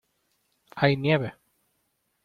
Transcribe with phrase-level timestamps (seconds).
[0.75, 1.35] ¡hay nieve!